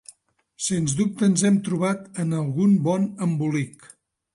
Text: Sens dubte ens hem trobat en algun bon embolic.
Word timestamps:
Sens 0.67 0.95
dubte 1.01 1.29
ens 1.29 1.45
hem 1.49 1.61
trobat 1.69 2.11
en 2.25 2.37
algun 2.41 2.77
bon 2.91 3.11
embolic. 3.31 3.93